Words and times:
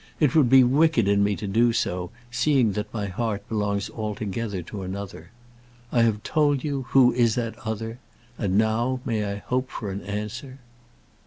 It 0.19 0.33
would 0.33 0.49
be 0.49 0.63
wicked 0.63 1.07
in 1.07 1.23
me 1.23 1.35
to 1.35 1.45
do 1.45 1.71
so, 1.73 2.09
seeing 2.31 2.71
that 2.71 2.91
my 2.91 3.05
heart 3.05 3.47
belongs 3.47 3.87
altogether 3.91 4.63
to 4.63 4.81
another. 4.81 5.29
I 5.91 6.01
have 6.01 6.23
told 6.23 6.63
you 6.63 6.87
who 6.89 7.13
is 7.13 7.35
that 7.35 7.55
other; 7.67 7.99
and 8.35 8.57
now 8.57 8.99
may 9.05 9.23
I 9.25 9.35
hope 9.35 9.69
for 9.69 9.91
an 9.91 10.01
answer?" 10.01 10.57